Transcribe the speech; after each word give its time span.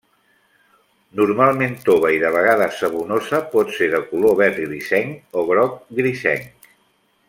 Normalment 1.19 1.75
tova 1.89 2.11
i 2.15 2.23
de 2.23 2.31
vegades 2.37 2.81
sabonosa, 2.85 3.43
pot 3.55 3.77
ser 3.77 3.93
de 3.95 4.03
color 4.09 4.37
verd 4.43 4.61
grisenc 4.67 5.41
o 5.43 5.49
groc 5.53 5.81
grisenc. 6.01 6.71